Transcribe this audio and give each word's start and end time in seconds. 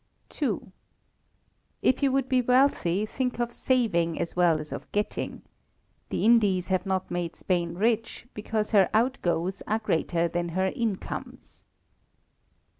If 1.83 2.01
you 2.01 2.11
would 2.11 2.27
be 2.27 2.41
wealthy, 2.41 3.05
think 3.05 3.39
of 3.39 3.53
saving 3.53 4.19
as 4.19 4.35
well 4.35 4.59
as 4.59 4.71
of 4.71 4.91
getting. 4.91 5.43
The 6.09 6.25
Indies 6.25 6.69
have 6.69 6.87
not 6.87 7.11
made 7.11 7.35
Spain 7.35 7.75
rich, 7.75 8.25
because 8.33 8.71
her 8.71 8.89
out 8.95 9.19
goes 9.21 9.61
are 9.67 9.77
greater 9.77 10.27
than 10.27 10.49
her 10.57 10.65
in 10.65 10.95
comes. 10.95 11.65